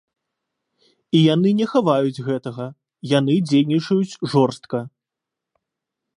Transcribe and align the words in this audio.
І 1.19 1.19
яны 1.33 1.49
не 1.59 1.67
хаваюць 1.73 2.23
гэтага, 2.29 2.65
яны 3.17 3.35
дзейнічаюць 3.51 4.17
жорстка. 4.35 4.79